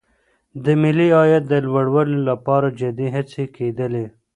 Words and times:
د 0.63 0.65
ملي 0.81 1.07
عاید 1.17 1.43
د 1.47 1.53
لوړولو 1.65 2.17
لپاره 2.29 2.67
جدي 2.79 3.07
هڅي 3.15 3.43
کیدلې. 3.55 4.05